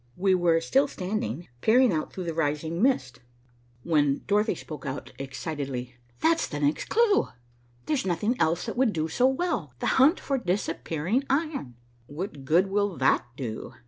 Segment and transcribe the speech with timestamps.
[0.17, 3.19] We were still standing, peering out through the rising mist,
[3.83, 5.93] when Dorothy spoke out excitedly.
[6.21, 7.27] "That's the next clue,
[7.85, 11.75] there's nothing else that will do so well, the hunt for disappearing iron."
[12.07, 13.75] "What good will that do?"